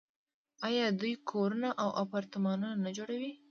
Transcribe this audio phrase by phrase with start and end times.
[0.67, 3.31] آیا دوی کورونه او اپارتمانونه نه جوړوي؟